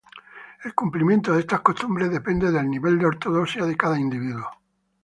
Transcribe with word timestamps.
El 0.63 0.73
cumplimiento 0.73 1.31
de 1.31 1.41
estas 1.41 1.61
costumbres 1.61 2.09
depende 2.09 2.49
del 2.49 2.67
nivel 2.71 2.97
de 2.97 3.05
ortodoxia 3.05 3.67
de 3.67 3.77
cada 3.77 3.99
individuo. 3.99 4.49